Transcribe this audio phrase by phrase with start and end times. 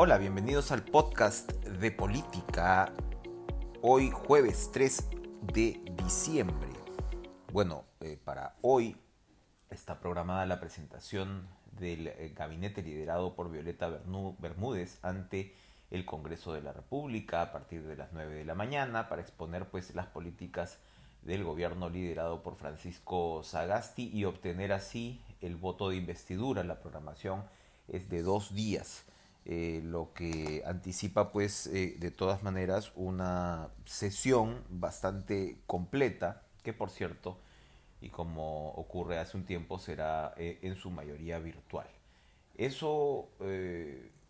[0.00, 2.92] Hola, bienvenidos al podcast de política.
[3.82, 5.08] Hoy jueves 3
[5.52, 6.68] de diciembre.
[7.52, 8.96] Bueno, eh, para hoy
[9.70, 13.88] está programada la presentación del eh, gabinete liderado por Violeta
[14.38, 15.52] Bermúdez ante
[15.90, 19.68] el Congreso de la República a partir de las 9 de la mañana para exponer
[19.68, 20.78] pues las políticas
[21.22, 26.62] del gobierno liderado por Francisco Sagasti y obtener así el voto de investidura.
[26.62, 27.42] La programación
[27.88, 29.04] es de dos días.
[29.50, 36.90] Eh, lo que anticipa pues eh, de todas maneras una sesión bastante completa que por
[36.90, 37.38] cierto
[38.02, 41.86] y como ocurre hace un tiempo será eh, en su mayoría virtual.
[42.58, 43.30] Eso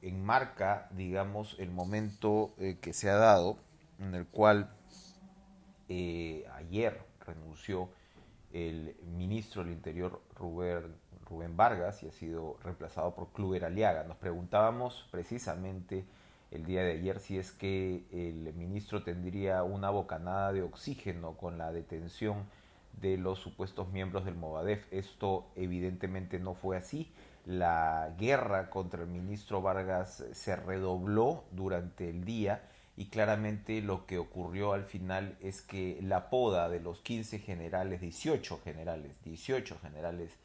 [0.02, 3.58] enmarca digamos el momento que se ha dado
[3.98, 4.70] en el cual
[5.88, 7.88] ayer renunció
[8.52, 10.94] el ministro del Interior Rubén
[11.28, 14.04] Rubén Vargas y ha sido reemplazado por Kluber Aliaga.
[14.04, 16.04] Nos preguntábamos precisamente
[16.50, 21.58] el día de ayer si es que el ministro tendría una bocanada de oxígeno con
[21.58, 22.44] la detención
[23.00, 24.86] de los supuestos miembros del Movadef.
[24.92, 27.12] Esto evidentemente no fue así.
[27.44, 32.62] La guerra contra el ministro Vargas se redobló durante el día
[32.96, 38.00] y claramente lo que ocurrió al final es que la poda de los 15 generales,
[38.00, 40.36] 18 generales, 18 generales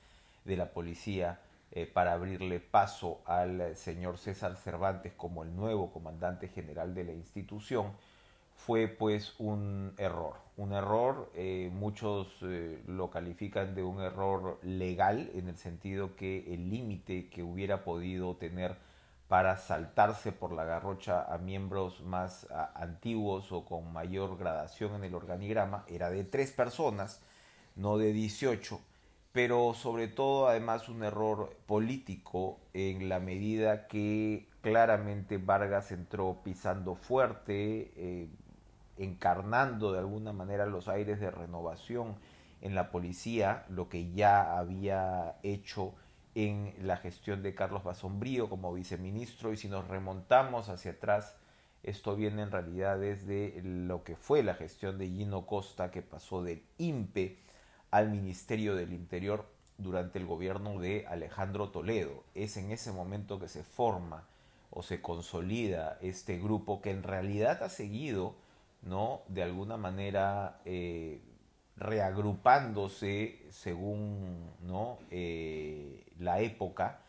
[0.45, 1.39] de la policía
[1.75, 7.13] eh, para abrirle paso al señor César Cervantes como el nuevo comandante general de la
[7.13, 7.93] institución,
[8.55, 10.35] fue pues un error.
[10.55, 16.53] Un error, eh, muchos eh, lo califican de un error legal en el sentido que
[16.53, 18.77] el límite que hubiera podido tener
[19.27, 25.15] para saltarse por la garrocha a miembros más antiguos o con mayor gradación en el
[25.15, 27.19] organigrama era de tres personas,
[27.75, 28.79] no de 18
[29.33, 36.95] pero sobre todo además un error político en la medida que claramente Vargas entró pisando
[36.95, 38.29] fuerte, eh,
[38.97, 42.15] encarnando de alguna manera los aires de renovación
[42.61, 45.95] en la policía, lo que ya había hecho
[46.35, 49.51] en la gestión de Carlos Basombrío como viceministro.
[49.51, 51.35] Y si nos remontamos hacia atrás,
[51.81, 56.43] esto viene en realidad desde lo que fue la gestión de Gino Costa que pasó
[56.43, 57.37] del INPE
[57.93, 59.45] al Ministerio del Interior
[59.77, 62.23] durante el gobierno de Alejandro Toledo.
[62.33, 64.23] Es en ese momento que se forma
[64.71, 68.33] o se consolida este grupo que en realidad ha seguido,
[68.81, 69.21] ¿no?
[69.27, 71.21] De alguna manera eh,
[71.77, 74.97] reagrupándose según, ¿no?
[75.11, 76.99] Eh, la época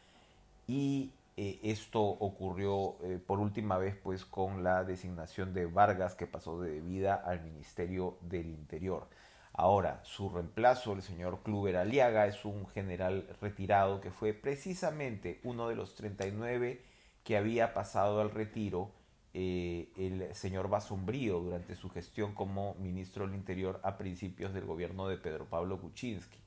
[0.66, 2.96] y eh, esto ocurrió
[3.26, 8.18] por última vez pues con la designación de Vargas que pasó de vida al Ministerio
[8.20, 9.08] del Interior.
[9.56, 15.68] Ahora, su reemplazo, el señor Kluber Aliaga, es un general retirado que fue precisamente uno
[15.68, 16.82] de los 39
[17.22, 18.90] que había pasado al retiro
[19.32, 25.06] eh, el señor Basombrío durante su gestión como ministro del Interior a principios del gobierno
[25.06, 26.38] de Pedro Pablo Kuczynski.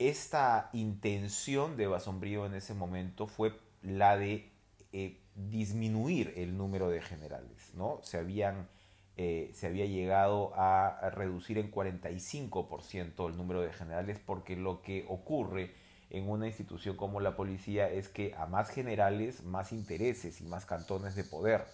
[0.00, 4.50] Esta intención de Basombrío en ese momento fue la de
[4.92, 8.00] eh, disminuir el número de generales, ¿no?
[8.02, 8.68] Se habían
[9.16, 15.06] eh, se había llegado a, reducir en 45% el número de generales porque lo que
[15.08, 15.72] ocurre
[16.10, 20.66] en una institución como la policía es que a más generales, más intereses y más
[20.66, 21.64] cantones de poder.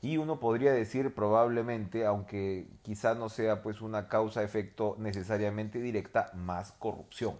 [0.00, 6.72] Y uno podría decir probablemente, aunque quizá no sea pues una causa-efecto necesariamente directa, más
[6.72, 7.36] corrupción.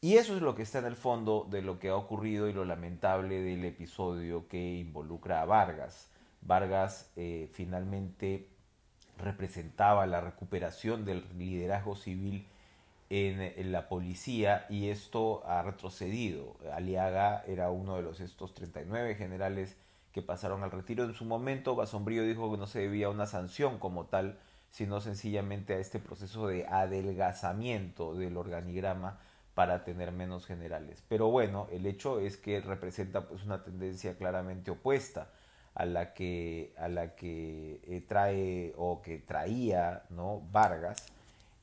[0.00, 2.52] Y eso es lo que está en el fondo de lo que ha ocurrido y
[2.52, 6.08] lo lamentable del episodio que involucra a Vargas.
[6.42, 8.55] Vargas eh, finalmente
[9.18, 12.46] representaba la recuperación del liderazgo civil
[13.08, 16.56] en, la policía y esto ha retrocedido.
[16.72, 19.76] Aliaga era uno de los estos 39 generales
[20.12, 21.76] que pasaron al retiro en su momento.
[21.76, 24.38] Basombrío dijo que no se debía a una sanción como tal,
[24.70, 29.20] sino sencillamente a este proceso de adelgazamiento del organigrama
[29.54, 31.02] para tener menos generales.
[31.08, 35.30] Pero bueno, el hecho es que representa pues una tendencia claramente opuesta
[35.76, 40.42] a la que, a la que eh, trae o que traía ¿no?
[40.50, 40.96] Vargas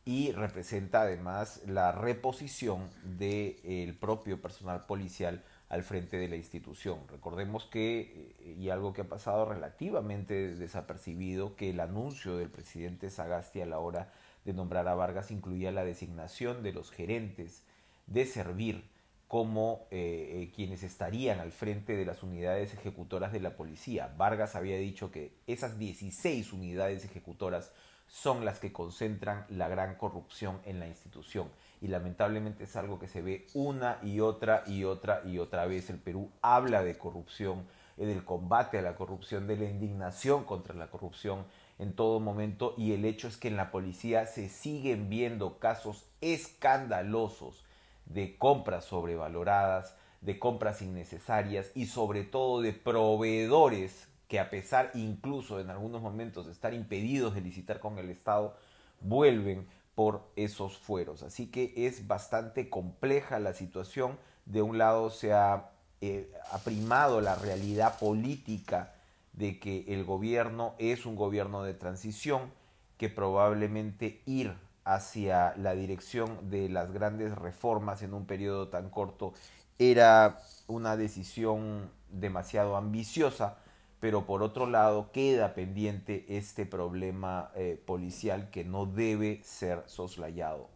[0.05, 6.99] y representa además la reposición del propio personal policial al frente de la institución.
[7.09, 13.09] Recordemos que, eh, y algo que ha pasado relativamente desapercibido, que el anuncio del presidente
[13.09, 14.11] Sagasti a la hora
[14.45, 17.63] de nombrar a Vargas incluía la designación de los gerentes
[18.05, 18.92] de servir
[19.33, 24.13] como eh, eh, quienes estarían al frente de las unidades ejecutoras de la policía.
[24.15, 27.71] Vargas había dicho que esas 16 unidades ejecutoras
[28.05, 31.49] son las que concentran la gran corrupción en la institución.
[31.81, 35.89] Y lamentablemente es algo que se ve una y otra y otra y otra vez.
[35.89, 37.65] El Perú habla de corrupción,
[37.97, 41.47] del combate a la corrupción, de la indignación contra la corrupción
[41.79, 46.05] en todo momento y el hecho es que en la policía se siguen viendo casos
[46.21, 47.63] escandalosos
[48.05, 55.59] de compras sobrevaloradas, de compras innecesarias y sobre todo de proveedores que a pesar incluso
[55.59, 58.55] en algunos momentos de estar impedidos de licitar con el Estado,
[59.01, 61.23] vuelven por esos fueros.
[61.23, 64.17] Así que es bastante compleja la situación.
[64.45, 65.69] De un lado se ha
[66.01, 66.31] eh,
[66.63, 68.95] primado la realidad política
[69.33, 72.51] de que el gobierno es un gobierno de transición,
[72.97, 74.55] que probablemente ir
[74.85, 79.33] hacia la dirección de las grandes reformas en un periodo tan corto
[79.79, 83.57] era una decisión demasiado ambiciosa,
[83.99, 90.69] pero por otro lado queda pendiente este problema eh, policial que no debe ser soslayado.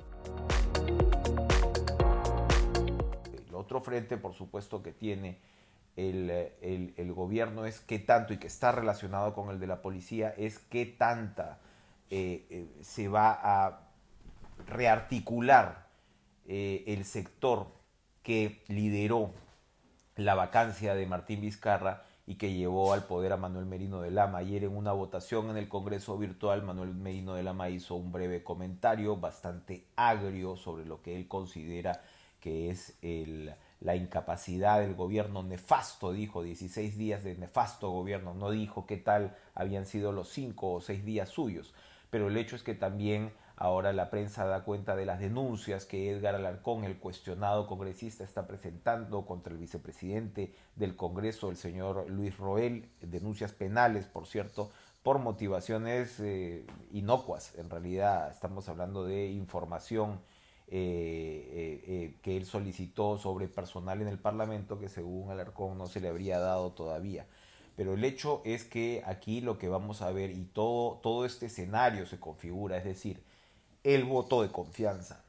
[3.48, 5.40] El otro frente, por supuesto, que tiene
[5.96, 10.60] el, gobierno es qué tanto, y que está relacionado con el de la policía, es
[10.60, 11.60] qué tanta
[12.10, 13.87] eh, eh, se va a
[14.68, 15.88] rearticular
[16.46, 17.68] el sector
[18.24, 19.34] que lideró
[20.16, 24.40] la vacancia de Martín Vizcarra y que llevó al poder a Manuel Merino de Lama.
[24.40, 28.44] Ayer en una votación en el Congreso Virtual, Manuel Merino de Lama hizo un breve
[28.44, 32.02] comentario bastante agrio sobre lo que él considera
[32.42, 32.98] que es
[33.80, 39.36] la incapacidad del gobierno nefasto, dijo 16 días de nefasto gobierno, no dijo qué tal
[39.56, 41.74] habían sido los cinco o seis días suyos,
[42.10, 46.12] pero el hecho es que también Ahora la prensa da cuenta de las denuncias que
[46.12, 52.38] Edgar Alarcón, el cuestionado congresista, está presentando contra el vicepresidente del Congreso, el señor Luis
[52.38, 54.70] Roel, denuncias penales, por cierto,
[55.02, 57.56] por motivaciones eh, inocuas.
[57.56, 60.20] En realidad estamos hablando de información
[60.68, 66.00] eh, eh, que él solicitó sobre personal en el Parlamento que según Alarcón no se
[66.00, 67.26] le habría dado todavía.
[67.76, 71.48] Pero el hecho es que aquí lo que vamos a ver y todo, todo este
[71.48, 73.24] escenario se configura, es decir,
[73.84, 75.24] el voto de confianza,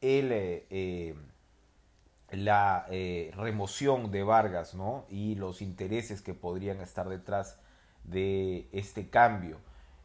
[0.00, 1.14] el, eh, eh,
[2.30, 5.04] la eh, remoción de Vargas ¿no?
[5.08, 7.58] y los intereses que podrían estar detrás
[8.04, 9.58] de este cambio.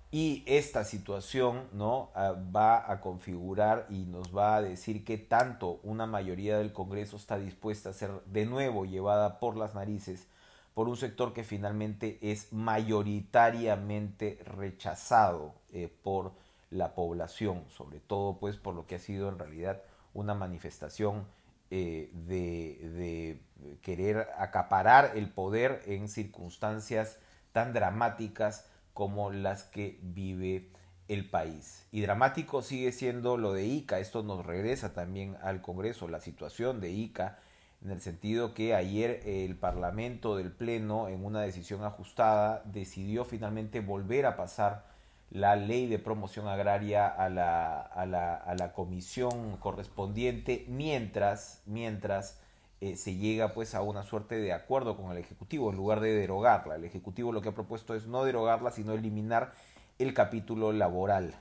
[0.09, 2.11] Y esta situación ¿no?
[2.55, 7.37] Va a configurar y nos va a decir que tanto una mayoría del Congreso está
[7.37, 10.27] dispuesta a ser de nuevo llevada por las narices
[10.73, 15.55] por un sector que finalmente es mayoritariamente rechazado
[16.03, 16.31] por
[16.69, 19.81] la población, sobre todo pues por lo que ha sido en realidad
[20.13, 21.25] una manifestación
[21.69, 23.39] eh, de,
[23.81, 27.19] querer acaparar el poder en circunstancias
[27.51, 30.69] tan dramáticas como las que vive
[31.07, 31.85] el país.
[31.91, 36.79] Y dramático sigue siendo lo de ICA, esto nos regresa también al Congreso, la situación
[36.79, 37.39] de ICA,
[37.83, 43.81] en el sentido que ayer el Parlamento del Pleno, en una decisión ajustada, decidió finalmente
[43.81, 44.85] volver a pasar
[45.29, 52.39] la ley de promoción agraria a la, a la, a la comisión correspondiente mientras, mientras
[52.79, 56.13] eh, se llega pues a una suerte de acuerdo con el Ejecutivo en lugar de
[56.13, 56.75] derogarla.
[56.75, 59.53] El Ejecutivo lo que ha propuesto es no derogarla, sino eliminar
[59.99, 61.33] el capítulo laboral.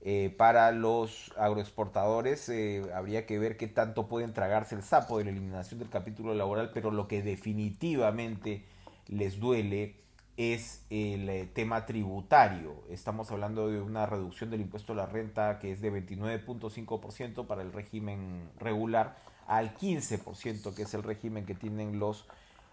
[0.00, 5.24] Eh, para los agroexportadores eh, habría que ver qué tanto pueden tragarse el sapo de
[5.24, 8.64] la eliminación del capítulo laboral, pero lo que definitivamente
[9.08, 9.96] les duele
[10.38, 12.76] es el eh, tema tributario.
[12.88, 17.62] Estamos hablando de una reducción del impuesto a la renta que es de 29.5% para
[17.62, 19.16] el régimen regular
[19.48, 22.24] al 15% que es el régimen que tienen los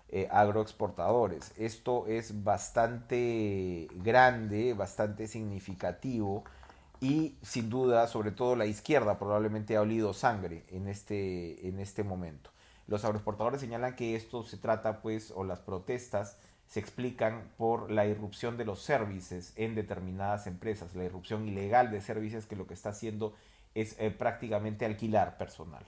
[0.09, 1.53] eh, agroexportadores.
[1.57, 6.43] Esto es bastante grande, bastante significativo
[7.01, 12.03] y sin duda, sobre todo la izquierda probablemente ha olido sangre en este, en este
[12.03, 12.51] momento.
[12.85, 18.05] Los agroexportadores señalan que esto se trata pues o las protestas se explican por la
[18.05, 22.73] irrupción de los services en determinadas empresas, la irrupción ilegal de servicios que lo que
[22.73, 23.33] está haciendo
[23.75, 25.85] es eh, prácticamente alquilar personal.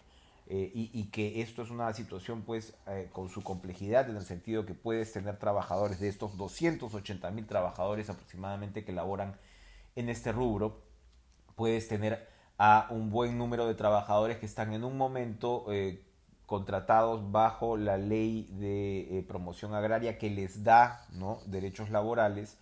[0.49, 4.65] Eh, y, que esto es una situación pues eh, con su complejidad en el sentido
[4.65, 9.35] que puedes tener trabajadores de estos 280 mil trabajadores aproximadamente que laboran
[9.97, 10.79] en este rubro,
[11.57, 15.65] puedes tener a un buen número de trabajadores que están en un momento
[16.47, 21.05] contratados bajo la ley de eh, promoción agraria que les da
[21.45, 22.57] derechos laborales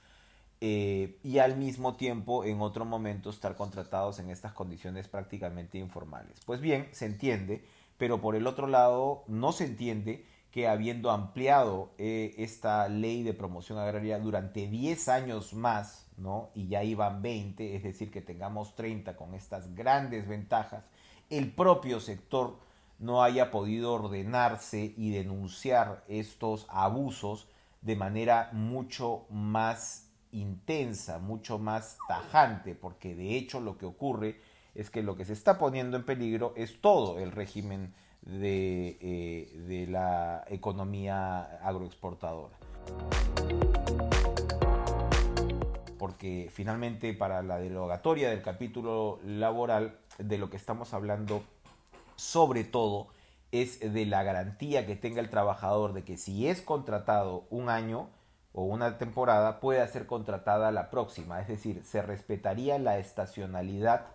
[0.59, 6.41] eh, y al mismo tiempo en otro momento estar contratados en estas condiciones prácticamente informales.
[6.47, 7.63] Pues bien, se entiende,
[7.99, 13.35] pero por el otro lado no se entiende que habiendo ampliado eh, esta ley de
[13.35, 16.49] promoción agraria durante 10 años más, ¿no?
[16.55, 20.85] y ya iban 20, es decir, que tengamos 30 con estas grandes ventajas,
[21.29, 22.65] el propio sector
[22.99, 27.47] no haya podido ordenarse y denunciar estos abusos
[27.81, 34.39] de manera mucho más intensa, mucho más tajante, porque de hecho lo que ocurre
[34.73, 39.57] es que lo que se está poniendo en peligro es todo el régimen de, eh,
[39.67, 42.55] de la economía agroexportadora.
[45.97, 51.43] Porque finalmente para la derogatoria del capítulo laboral de lo que estamos hablando
[52.15, 53.07] sobre todo
[53.51, 58.09] es de la garantía que tenga el trabajador de que si es contratado un año
[58.53, 64.07] o una temporada pueda ser contratada la próxima, es decir, se respetaría la estacionalidad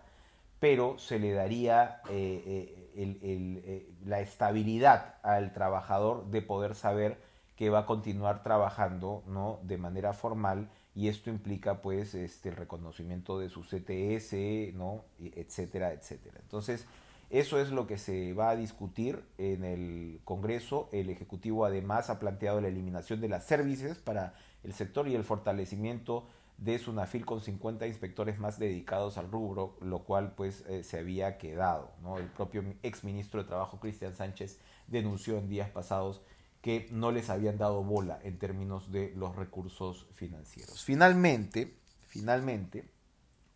[0.61, 7.17] pero se le daría eh, eh, eh, la estabilidad al trabajador de poder saber
[7.55, 9.59] que va a continuar trabajando ¿no?
[9.63, 15.03] de manera formal y esto implica pues este, el reconocimiento de su CTS, ¿no?
[15.19, 16.37] etcétera, etcétera.
[16.39, 16.85] Entonces,
[17.31, 20.89] eso es lo que se va a discutir en el Congreso.
[20.91, 25.23] El Ejecutivo además ha planteado la eliminación de las servicios para el sector y el
[25.23, 30.99] fortalecimiento de Sunafil con 50 inspectores más dedicados al rubro, lo cual pues eh, se
[30.99, 31.93] había quedado.
[32.03, 32.17] ¿no?
[32.17, 36.21] El propio exministro de Trabajo, Cristian Sánchez, denunció en días pasados
[36.61, 40.83] que no les habían dado bola en términos de los recursos financieros.
[40.83, 42.83] Finalmente, finalmente,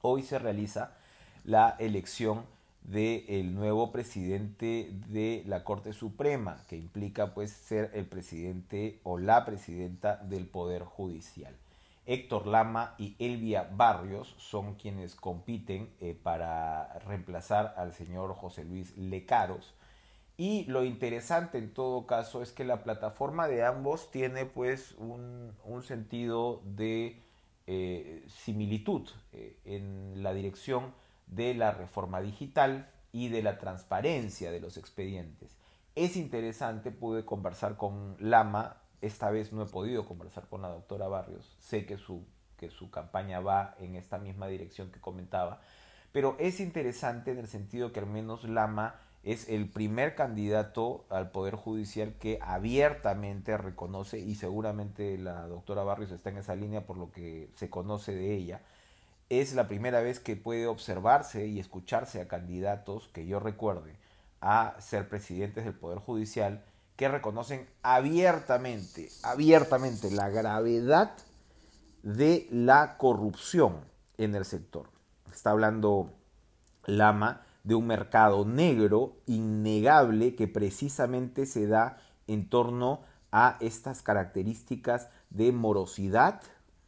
[0.01, 0.98] hoy se realiza
[1.44, 2.54] la elección
[2.88, 9.44] del nuevo presidente de la Corte Suprema, que implica pues ser el presidente o la
[9.44, 11.56] presidenta del Poder Judicial.
[12.06, 18.96] Héctor Lama y Elvia Barrios son quienes compiten eh, para reemplazar al señor José Luis
[18.96, 19.74] Lecaros.
[20.38, 25.56] Y lo interesante en todo caso es que la plataforma de ambos tiene pues un,
[25.82, 27.20] sentido de
[27.65, 30.94] eh, similitud eh, en la dirección
[31.27, 35.55] de la reforma digital y de la transparencia de los expedientes.
[35.96, 41.08] Es interesante, pude conversar con Lama esta vez no he podido conversar con la doctora
[41.08, 41.55] Barrios.
[41.60, 42.25] Sé que su,
[42.58, 45.62] que su campaña va en esta misma dirección que comentaba.
[46.12, 51.32] Pero es interesante en el sentido que al menos Lama es el primer candidato al
[51.32, 56.98] Poder Judicial que abiertamente reconoce, y seguramente la doctora Barrios está en esa línea por
[56.98, 58.62] lo que se conoce de ella,
[59.29, 63.98] es la primera vez que puede observarse y escucharse a candidatos que yo recuerde
[64.41, 66.63] a ser presidentes del Poder Judicial
[66.96, 71.13] que reconocen abiertamente, abiertamente la gravedad
[72.03, 73.79] de la corrupción
[74.17, 74.89] en el sector.
[75.34, 76.13] Está hablando
[76.86, 83.01] Lama de un mercado negro innegable que precisamente se da en torno
[83.32, 86.41] a estas características de morosidad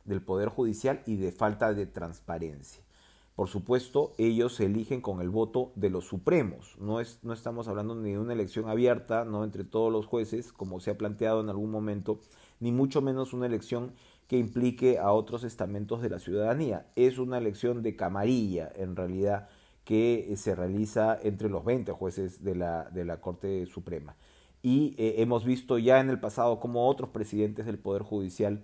[0.08, 2.82] del Poder Judicial y de falta de transparencia.
[3.38, 6.76] Por supuesto, ellos se eligen con el voto de los supremos.
[6.80, 10.52] No, es, no estamos hablando ni de una elección abierta, no entre todos los jueces,
[10.52, 12.20] como se ha planteado en algún momento,
[12.60, 13.94] ni mucho menos una elección
[14.28, 16.88] que implique a otros estamentos de la ciudadanía.
[16.96, 19.50] Es una elección de camarilla, en realidad,
[19.86, 24.16] que se realiza entre los 20 jueces de la, de la Corte Suprema.
[24.64, 28.64] Y eh, hemos visto ya en el pasado como otros presidentes del Poder Judicial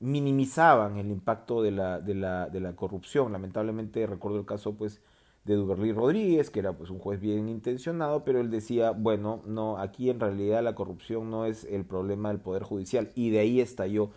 [0.00, 3.32] minimizaban el impacto de la, de la, de la corrupción.
[3.32, 5.00] Lamentablemente recuerdo el caso pues
[5.44, 9.78] de Duberly Rodríguez, que era pues un juez bien intencionado, pero él decía, bueno, no,
[9.78, 13.10] aquí en realidad la corrupción no es el problema del Poder Judicial.
[13.14, 14.10] Y de ahí estalló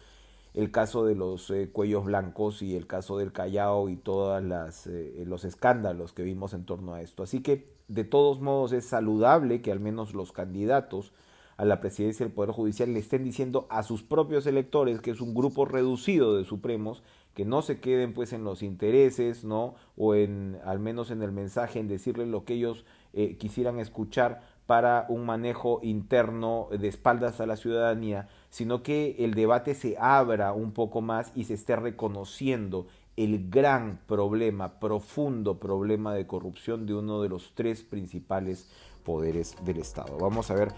[0.54, 4.42] el caso de los eh, cuellos blancos y el caso del Callao y todos
[4.88, 7.24] eh, los escándalos que vimos en torno a esto.
[7.24, 11.12] Así que, de todos modos, es saludable que al menos los candidatos
[11.58, 15.22] a la presidencia del Poder Judicial le estén diciendo a sus propios electores, que es
[15.22, 19.76] un grupo reducido de supremos, que no se queden pues en los intereses, ¿no?
[19.98, 24.42] O en, al menos en el mensaje, en decirles lo que ellos eh, quisieran escuchar
[24.66, 30.54] para un manejo interno de espaldas a la ciudadanía, sino que el debate se abra
[30.54, 36.96] un poco más y se esté reconociendo el gran problema, profundo problema de corrupción de
[36.96, 38.70] uno de los tres principales
[39.04, 40.18] poderes del Estado.
[40.18, 40.74] Vamos a ver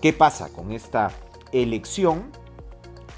[0.00, 1.10] qué pasa con esta
[1.52, 2.30] elección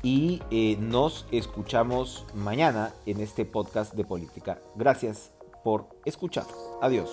[0.03, 4.59] y eh, nos escuchamos mañana en este podcast de política.
[4.75, 5.31] Gracias
[5.63, 6.47] por escuchar.
[6.81, 7.13] Adiós.